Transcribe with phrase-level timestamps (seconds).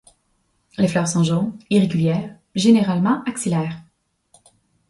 [0.79, 3.83] Les fleurs sont jaunes, irrégulières, généralement axillaires.